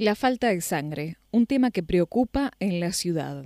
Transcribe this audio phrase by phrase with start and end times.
[0.00, 3.44] La falta de sangre, un tema que preocupa en la ciudad.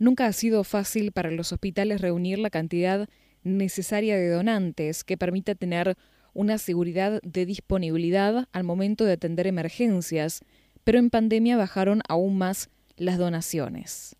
[0.00, 3.08] Nunca ha sido fácil para los hospitales reunir la cantidad
[3.44, 5.96] necesaria de donantes que permita tener
[6.34, 10.40] una seguridad de disponibilidad al momento de atender emergencias,
[10.82, 14.16] pero en pandemia bajaron aún más las donaciones.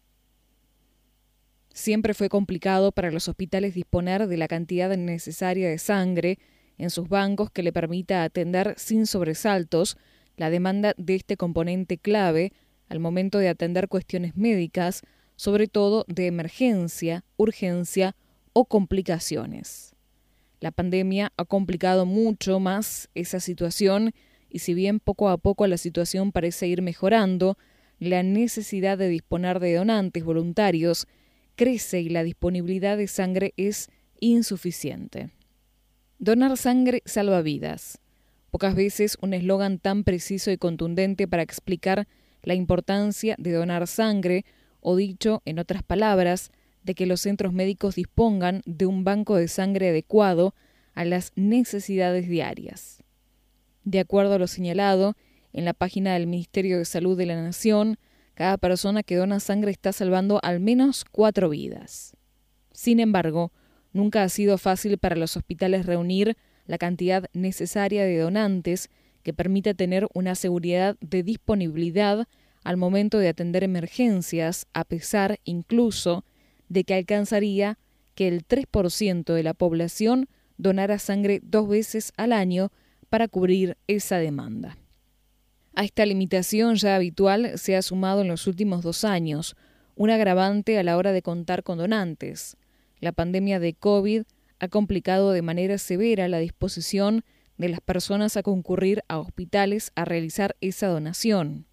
[1.75, 6.39] Siempre fue complicado para los hospitales disponer de la cantidad necesaria de sangre
[6.79, 9.97] en sus bancos que le permita atender sin sobresaltos
[10.37, 12.53] la demanda de este componente clave
[12.89, 15.03] al momento de atender cuestiones médicas,
[15.37, 18.17] sobre todo de emergencia, urgencia
[18.53, 19.95] o complicaciones.
[20.61, 24.13] La pandemia ha complicado mucho más esa situación
[24.49, 27.59] y si bien poco a poco la situación parece ir mejorando,
[27.99, 31.07] la necesidad de disponer de donantes voluntarios
[31.57, 35.31] crece y la disponibilidad de sangre es insuficiente.
[36.19, 37.99] Donar sangre salva vidas.
[38.57, 42.09] Pocas veces un eslogan tan preciso y contundente para explicar
[42.43, 44.47] la importancia de donar sangre,
[44.81, 49.49] o dicho en otras palabras, de que los centros médicos dispongan de un banco de
[49.49, 50.55] sangre adecuado
[50.95, 53.03] a las necesidades diarias.
[53.85, 55.19] De acuerdo a lo señalado
[55.53, 57.99] en la página del Ministerio de Salud de la Nación,
[58.33, 62.17] cada persona que dona sangre está salvando al menos cuatro vidas.
[62.73, 63.53] Sin embargo,
[63.93, 68.91] nunca ha sido fácil para los hospitales reunir la cantidad necesaria de donantes
[69.23, 72.29] que permita tener una seguridad de disponibilidad
[72.65, 76.25] al momento de atender emergencias, a pesar incluso
[76.69, 77.79] de que alcanzaría
[78.15, 80.29] que el 3% de la población
[80.59, 82.73] donara sangre dos veces al año
[83.09, 84.77] para cubrir esa demanda.
[85.75, 89.57] A esta limitación ya habitual se ha sumado en los últimos dos años
[89.95, 92.57] un agravante a la hora de contar con donantes.
[93.01, 94.23] La pandemia de COVID
[94.59, 97.25] ha complicado de manera severa la disposición
[97.59, 101.67] de las personas a concurrir a hospitales a realizar esa donación.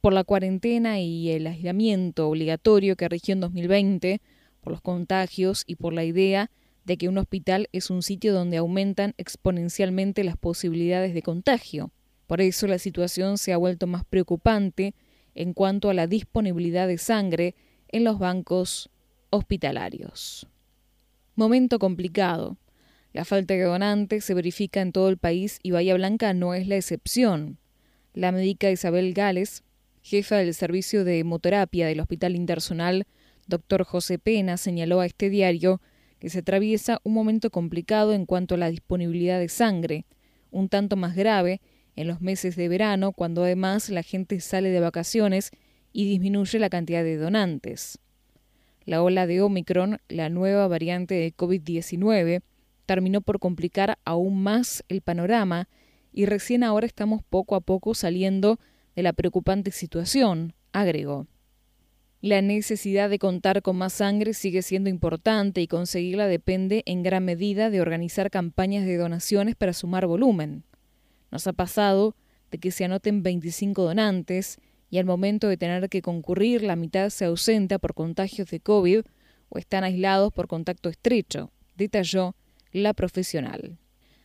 [0.00, 4.20] Por la cuarentena y el aislamiento obligatorio que rigió en 2020,
[4.60, 6.50] por los contagios y por la idea
[6.84, 11.90] de que un hospital es un sitio donde aumentan exponencialmente las posibilidades de contagio.
[12.26, 14.94] Por eso la situación se ha vuelto más preocupante
[15.34, 17.54] en cuanto a la disponibilidad de sangre
[17.88, 18.90] en los bancos
[19.30, 20.46] hospitalarios.
[21.38, 22.56] Momento complicado.
[23.12, 26.66] La falta de donantes se verifica en todo el país y Bahía Blanca no es
[26.66, 27.58] la excepción.
[28.14, 29.62] La médica Isabel Gales,
[30.00, 33.06] jefa del servicio de hemoterapia del Hospital Internacional,
[33.46, 35.82] doctor José Pena, señaló a este diario
[36.20, 40.06] que se atraviesa un momento complicado en cuanto a la disponibilidad de sangre,
[40.50, 41.60] un tanto más grave
[41.96, 45.50] en los meses de verano, cuando además la gente sale de vacaciones
[45.92, 47.98] y disminuye la cantidad de donantes.
[48.86, 52.42] La ola de Omicron, la nueva variante de COVID-19,
[52.86, 55.68] terminó por complicar aún más el panorama
[56.12, 58.60] y recién ahora estamos poco a poco saliendo
[58.94, 61.26] de la preocupante situación, agregó.
[62.22, 67.24] La necesidad de contar con más sangre sigue siendo importante y conseguirla depende en gran
[67.24, 70.62] medida de organizar campañas de donaciones para sumar volumen.
[71.32, 72.14] Nos ha pasado
[72.52, 74.58] de que se anoten 25 donantes
[74.90, 79.02] y al momento de tener que concurrir la mitad se ausenta por contagios de COVID
[79.48, 82.34] o están aislados por contacto estrecho, detalló
[82.72, 83.78] la profesional.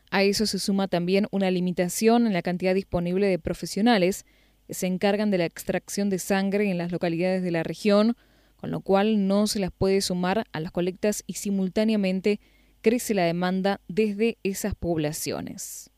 [0.10, 4.26] A eso se suma también una limitación en la cantidad disponible de profesionales
[4.68, 8.18] que se encargan de la extracción de sangre en las localidades de la región,
[8.58, 12.40] con lo cual no se las puede sumar a las colectas y simultáneamente
[12.82, 15.90] crece la demanda desde esas poblaciones.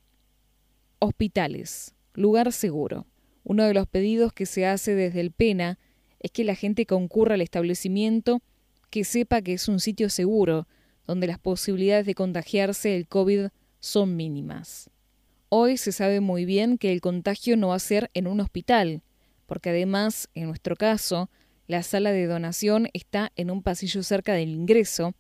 [1.00, 3.07] Hospitales, lugar seguro.
[3.43, 5.79] Uno de los pedidos que se hace desde el PENA
[6.19, 8.41] es que la gente concurra al establecimiento
[8.89, 10.67] que sepa que es un sitio seguro,
[11.05, 13.47] donde las posibilidades de contagiarse del COVID
[13.79, 14.89] son mínimas.
[15.49, 19.01] Hoy se sabe muy bien que el contagio no va a ser en un hospital,
[19.45, 21.29] porque además, en nuestro caso,
[21.67, 25.13] la sala de donación está en un pasillo cerca del ingreso,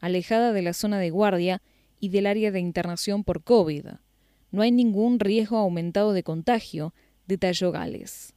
[0.00, 1.62] alejada de la zona de guardia
[1.98, 3.86] y del área de internación por COVID.
[4.50, 6.94] No hay ningún riesgo aumentado de contagio,
[7.30, 8.34] detalló Gales.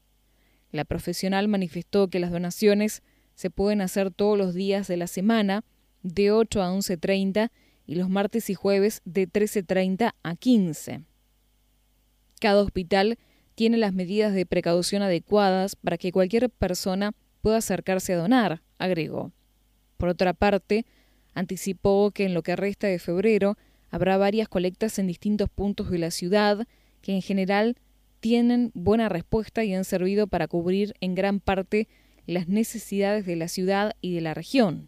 [0.71, 3.03] La profesional manifestó que las donaciones
[3.35, 5.63] se pueden hacer todos los días de la semana,
[6.03, 7.51] de 8 a 11.30
[7.85, 11.01] y los martes y jueves de 13.30 a 15.
[12.39, 13.17] Cada hospital
[13.55, 19.31] tiene las medidas de precaución adecuadas para que cualquier persona pueda acercarse a donar, agregó.
[19.97, 20.85] Por otra parte,
[21.33, 23.57] anticipó que en lo que resta de febrero
[23.89, 26.67] habrá varias colectas en distintos puntos de la ciudad
[27.01, 27.77] que en general
[28.23, 31.89] tienen buena respuesta y han servido para cubrir en gran parte
[32.25, 34.87] las necesidades de la ciudad y de la región.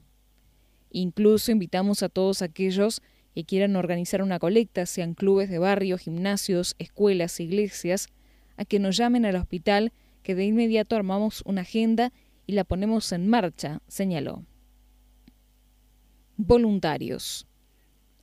[0.89, 3.01] Incluso invitamos a todos aquellos
[3.33, 8.07] que quieran organizar una colecta, sean clubes de barrio, gimnasios, escuelas, iglesias,
[8.55, 9.91] a que nos llamen al hospital
[10.23, 12.13] que de inmediato armamos una agenda
[12.47, 14.45] y la ponemos en marcha, señaló.
[16.37, 17.47] Voluntarios.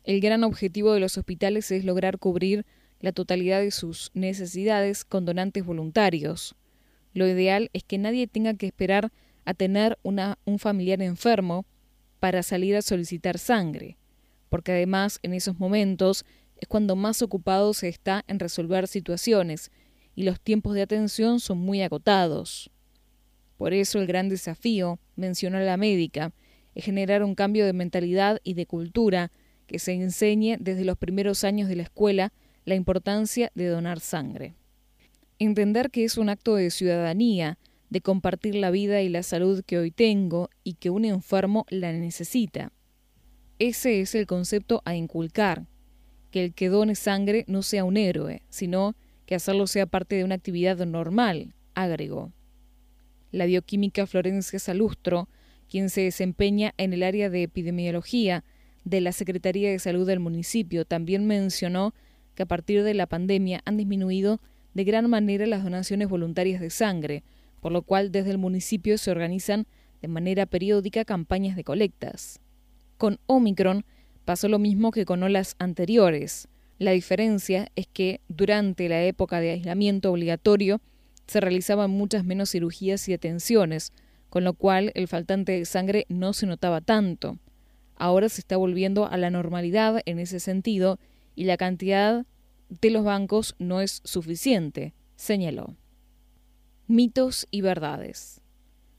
[0.05, 2.65] El gran objetivo de los hospitales es lograr cubrir
[3.03, 6.55] la totalidad de sus necesidades con donantes voluntarios.
[7.13, 9.13] Lo ideal es que nadie tenga que esperar
[9.45, 11.67] a tener una, un familiar enfermo
[12.21, 13.99] para salir a solicitar sangre,
[14.49, 16.25] porque además en esos momentos
[16.57, 19.73] es cuando más ocupado se está en resolver situaciones
[20.15, 22.71] y los tiempos de atención son muy acotados.
[23.57, 26.33] Por eso el gran desafío, mencionó la médica,
[26.77, 29.33] es generar un cambio de mentalidad y de cultura
[29.67, 32.33] que se enseñe desde los primeros años de la escuela
[32.65, 34.55] la importancia de donar sangre.
[35.39, 37.59] Entender que es un acto de ciudadanía,
[37.91, 41.93] de compartir la vida y la salud que hoy tengo y que un enfermo la
[41.93, 42.73] necesita.
[43.59, 45.67] Ese es el concepto a inculcar,
[46.31, 50.25] que el que done sangre no sea un héroe, sino que hacerlo sea parte de
[50.25, 52.33] una actividad normal, agregó.
[53.31, 55.29] La bioquímica Florencia Salustro,
[55.69, 58.45] quien se desempeña en el área de epidemiología
[58.85, 61.95] de la Secretaría de Salud del municipio, también mencionó
[62.35, 64.41] que a partir de la pandemia han disminuido
[64.75, 67.23] de gran manera las donaciones voluntarias de sangre,
[67.61, 69.67] por lo cual desde el municipio se organizan
[70.01, 72.41] de manera periódica campañas de colectas.
[72.99, 73.85] Con Omicron
[74.25, 76.49] pasó lo mismo que con olas anteriores.
[76.79, 80.81] La diferencia es que durante la época de aislamiento obligatorio
[81.27, 83.93] se realizaban muchas menos cirugías y atenciones,
[84.29, 87.39] con lo cual el faltante de sangre no se notaba tanto.
[87.97, 90.99] Ahora se está volviendo a la normalidad en ese sentido
[91.35, 92.27] y la cantidad
[92.69, 95.77] de los bancos no es suficiente, señaló.
[96.87, 98.41] Mitos y verdades.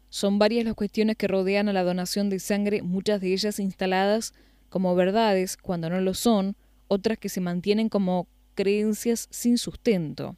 [0.10, 4.34] Son varias las cuestiones que rodean a la donación de sangre, muchas de ellas instaladas
[4.70, 6.56] como verdades cuando no lo son,
[6.88, 10.36] otras que se mantienen como creencias sin sustento.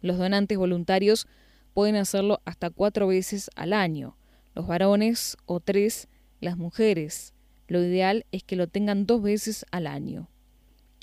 [0.00, 1.26] Los donantes voluntarios
[1.72, 4.16] pueden hacerlo hasta cuatro veces al año,
[4.54, 6.08] los varones o tres
[6.40, 7.34] las mujeres.
[7.68, 10.28] Lo ideal es que lo tengan dos veces al año.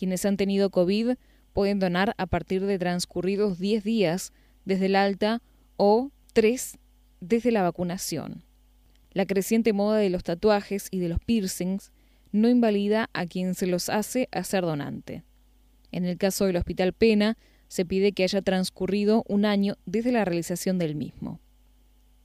[0.04, 1.12] Quienes han tenido COVID
[1.54, 4.34] pueden donar a partir de transcurridos 10 días
[4.66, 5.42] desde el alta
[5.78, 6.78] o 3
[7.22, 8.44] desde la vacunación.
[9.14, 11.94] La creciente moda de los tatuajes y de los piercings
[12.34, 15.24] no invalida a quien se los hace a ser donante.
[15.94, 17.38] En el caso del Hospital Pena,
[17.70, 21.40] se pide que haya transcurrido un año desde la realización del mismo.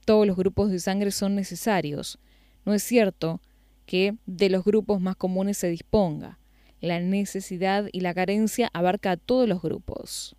[0.03, 2.19] Todos los grupos de sangre son necesarios.
[2.65, 3.39] No es cierto
[3.85, 6.39] que de los grupos más comunes se disponga.
[6.81, 10.35] La necesidad y la carencia abarca a todos los grupos.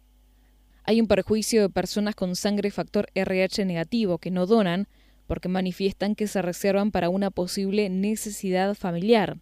[0.85, 4.89] Hay un perjuicio de personas con sangre factor RH negativo que no donan
[5.27, 9.39] porque manifiestan que se reservan para una posible necesidad familiar.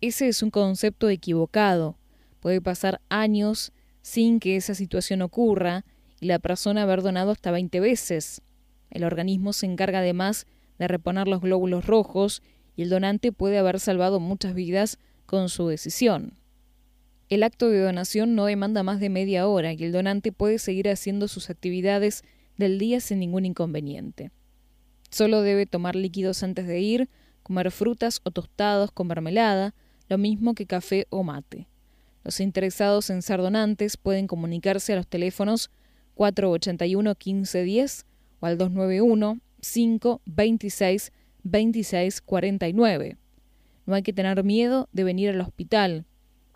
[0.00, 1.96] Ese es un concepto equivocado.
[2.40, 3.72] Puede pasar años
[4.02, 5.84] sin que esa situación ocurra
[6.20, 8.42] y la persona haber donado hasta 20 veces.
[8.90, 10.46] El organismo se encarga además
[10.78, 12.42] de reponer los glóbulos rojos
[12.76, 16.34] y el donante puede haber salvado muchas vidas con su decisión.
[17.28, 20.88] El acto de donación no demanda más de media hora y el donante puede seguir
[20.88, 22.24] haciendo sus actividades
[22.58, 24.30] del día sin ningún inconveniente.
[25.10, 27.08] Solo debe tomar líquidos antes de ir,
[27.42, 29.74] comer frutas o tostados con mermelada,
[30.08, 31.68] lo mismo que café o mate.
[32.24, 35.70] Los interesados en ser donantes pueden comunicarse a los teléfonos
[36.14, 38.06] 481 1510
[38.40, 43.16] o al 291 526 2649.
[43.92, 46.06] No hay que tener miedo de venir al hospital,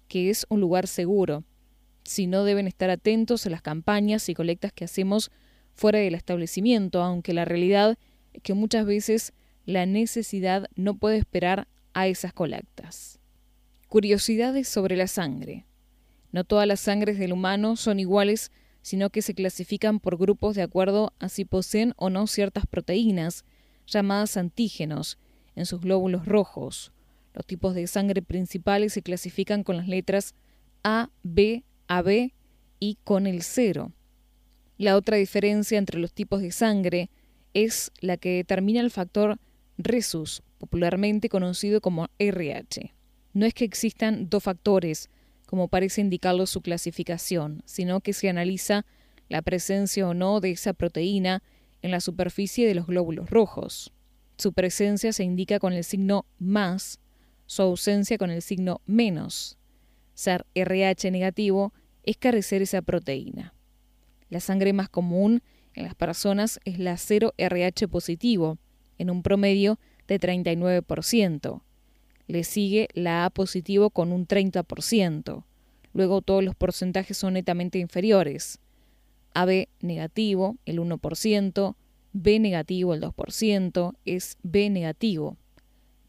[0.08, 1.44] que es un lugar seguro.
[2.02, 5.30] Si no deben estar atentos a las campañas y colectas que hacemos
[5.74, 7.98] fuera del establecimiento, aunque la realidad
[8.32, 9.34] es que muchas veces
[9.66, 13.20] la necesidad no puede esperar a esas colectas.
[13.88, 15.66] Curiosidades sobre la sangre.
[16.32, 18.50] No todas las sangres del humano son iguales,
[18.80, 23.44] sino que se clasifican por grupos de acuerdo a si poseen o no ciertas proteínas,
[23.86, 25.18] llamadas antígenos,
[25.54, 26.94] en sus glóbulos rojos.
[27.36, 30.34] Los tipos de sangre principales se clasifican con las letras
[30.82, 32.32] A, B, AB
[32.80, 33.92] y con el cero.
[34.78, 37.10] La otra diferencia entre los tipos de sangre
[37.52, 39.38] es la que determina el factor
[39.76, 42.94] resus, popularmente conocido como RH.
[43.34, 45.10] No es que existan dos factores,
[45.44, 48.86] como parece indicarlo su clasificación, sino que se analiza
[49.28, 51.42] la presencia o no de esa proteína
[51.82, 53.92] en la superficie de los glóbulos rojos.
[54.38, 56.98] Su presencia se indica con el signo más,
[57.46, 59.58] su ausencia con el signo menos.
[60.14, 61.72] Ser RH negativo
[62.02, 63.54] es carecer esa proteína.
[64.28, 65.42] La sangre más común
[65.74, 68.58] en las personas es la 0RH positivo,
[68.98, 71.62] en un promedio de 39%.
[72.28, 75.44] Le sigue la A positivo con un 30%.
[75.92, 78.58] Luego todos los porcentajes son netamente inferiores.
[79.34, 81.76] AB negativo el 1%,
[82.12, 85.36] B negativo el 2%, es B negativo.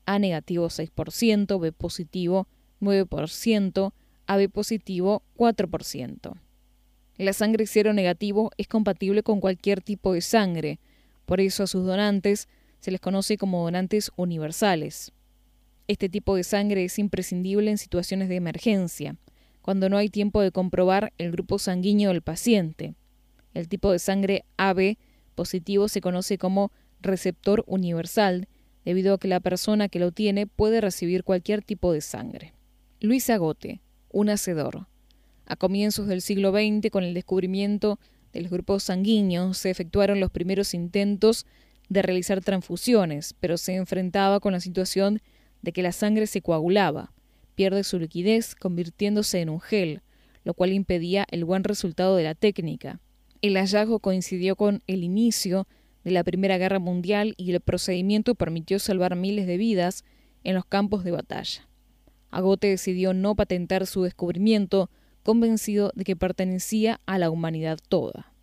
[0.07, 2.47] A negativo 6%, B positivo
[2.81, 3.91] 9%,
[4.25, 6.33] AB positivo 4%.
[7.17, 10.79] La sangre cero negativo es compatible con cualquier tipo de sangre,
[11.25, 12.47] por eso a sus donantes
[12.79, 15.11] se les conoce como donantes universales.
[15.87, 19.17] Este tipo de sangre es imprescindible en situaciones de emergencia,
[19.61, 22.95] cuando no hay tiempo de comprobar el grupo sanguíneo del paciente.
[23.53, 24.97] El tipo de sangre AB
[25.35, 26.71] positivo se conoce como
[27.01, 28.47] receptor universal,
[28.87, 32.53] debido a que la persona que lo tiene puede recibir cualquier tipo de sangre.
[33.01, 33.81] Luis Agote,
[34.13, 34.87] un hacedor.
[35.45, 37.99] A comienzos del siglo XX, con el descubrimiento
[38.31, 41.45] de los grupos sanguíneos, se efectuaron los primeros intentos
[41.89, 45.19] de realizar transfusiones, pero se enfrentaba con la situación
[45.61, 47.11] de que la sangre se coagulaba,
[47.55, 50.01] pierde su liquidez convirtiéndose en un gel,
[50.45, 53.01] lo cual impedía el buen resultado de la técnica.
[53.41, 55.67] El hallazgo coincidió con el inicio
[56.03, 60.03] de la Primera Guerra Mundial y el procedimiento permitió salvar miles de vidas
[60.43, 61.67] en los campos de batalla.
[62.31, 64.89] Agote decidió no patentar su descubrimiento,
[65.23, 68.33] convencido de que pertenecía a la humanidad toda.